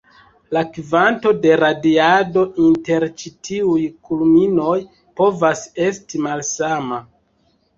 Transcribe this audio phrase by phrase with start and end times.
[0.55, 4.79] La kvanto de radiado inter ĉi tiuj kulminoj
[5.23, 7.03] povas esti malsama.